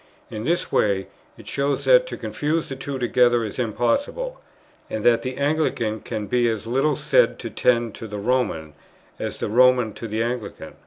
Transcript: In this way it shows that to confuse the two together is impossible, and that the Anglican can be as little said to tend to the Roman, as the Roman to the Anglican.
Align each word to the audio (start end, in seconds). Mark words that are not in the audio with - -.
In 0.31 0.45
this 0.45 0.71
way 0.71 1.05
it 1.37 1.47
shows 1.47 1.85
that 1.85 2.07
to 2.07 2.17
confuse 2.17 2.69
the 2.69 2.75
two 2.75 2.97
together 2.97 3.43
is 3.43 3.59
impossible, 3.59 4.41
and 4.89 5.03
that 5.05 5.21
the 5.21 5.37
Anglican 5.37 5.99
can 5.99 6.25
be 6.25 6.49
as 6.49 6.65
little 6.65 6.95
said 6.95 7.37
to 7.37 7.51
tend 7.51 7.93
to 7.93 8.07
the 8.07 8.17
Roman, 8.17 8.73
as 9.19 9.39
the 9.39 9.47
Roman 9.47 9.93
to 9.93 10.07
the 10.07 10.23
Anglican. 10.23 10.77